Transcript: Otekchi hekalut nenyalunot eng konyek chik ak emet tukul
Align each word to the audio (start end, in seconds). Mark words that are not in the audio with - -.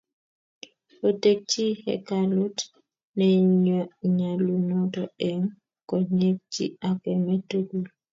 Otekchi 1.07 1.63
hekalut 1.83 2.57
nenyalunot 4.03 4.93
eng 5.29 5.43
konyek 5.89 6.37
chik 6.53 6.73
ak 6.89 6.99
emet 7.13 7.41
tukul 7.49 7.85